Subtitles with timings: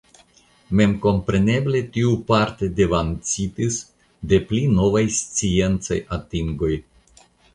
[0.79, 3.77] Memkompreneble tio parte devancitis
[4.31, 6.73] de pli novaj sciencaj atingoj.